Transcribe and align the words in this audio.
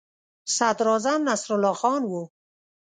صدراعظم 0.57 1.19
نصرالله 1.29 1.73
خان 1.81 2.01
وو. 2.05 2.23